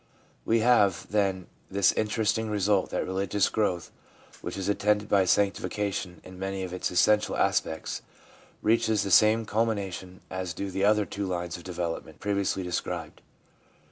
We 0.45 0.61
have, 0.61 1.05
then, 1.11 1.45
this 1.69 1.91
interesting 1.91 2.49
result, 2.49 2.89
that 2.89 3.05
religious 3.05 3.49
growth 3.49 3.91
which 4.41 4.57
is 4.57 4.67
attended 4.67 5.07
by 5.09 5.25
sanctification 5.25 6.21
in 6.23 6.39
many 6.39 6.63
of 6.63 6.73
its 6.73 6.89
essential 6.89 7.37
aspects 7.37 8.01
reaches 8.63 9.03
the 9.03 9.11
same 9.11 9.45
culmination 9.45 10.21
as 10.31 10.55
do 10.55 10.71
the 10.71 10.85
other 10.85 11.05
two 11.05 11.27
lines 11.27 11.55
of 11.55 11.63
development 11.65 12.19
previously 12.19 12.63
described. 12.63 13.21